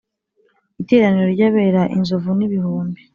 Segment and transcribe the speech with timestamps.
[0.81, 2.99] Iteraniro ry’ abera, Inzovu n’ ibihumbi,